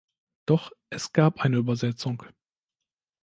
Doch, 0.47 0.71
es 0.89 1.13
gab 1.13 1.41
eine 1.41 1.57
Übersetzung. 1.57 2.23